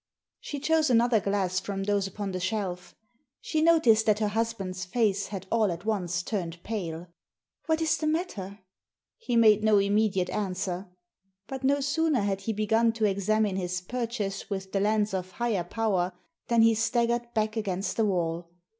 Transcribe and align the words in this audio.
"She 0.39 0.59
chose 0.59 0.89
another 0.89 1.19
glass 1.19 1.59
from 1.59 1.83
those 1.83 2.07
upon 2.07 2.31
the 2.31 2.39
shelf. 2.39 2.95
She 3.39 3.61
noticed 3.61 4.07
that 4.07 4.17
her 4.17 4.29
husband's 4.29 4.83
face 4.83 5.27
had 5.27 5.45
all 5.51 5.71
at 5.71 5.85
once 5.85 6.23
turned 6.23 6.63
pale." 6.63 7.05
What 7.67 7.81
is 7.83 7.97
the 7.97 8.07
matter?" 8.07 8.61
He 9.27 9.35
made 9.35 9.63
no 9.63 9.77
immediate 9.77 10.31
answer. 10.31 10.87
But 11.45 11.63
no 11.63 11.81
sooner 11.81 12.21
had 12.21 12.41
he 12.41 12.51
begun 12.53 12.93
to 12.93 13.05
examine 13.05 13.57
his 13.57 13.79
purchase 13.79 14.49
with 14.49 14.71
the 14.71 14.79
lens 14.79 15.13
of 15.13 15.33
higher 15.33 15.63
power 15.63 16.13
than 16.47 16.63
he 16.63 16.73
staggered 16.73 17.31
back 17.35 17.55
against 17.55 17.95
the 17.95 18.05
wall. 18.05 18.49